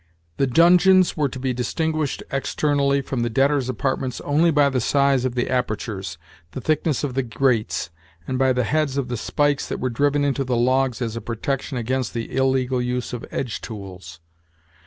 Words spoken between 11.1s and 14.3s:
a protection against the illegal use of edge tools.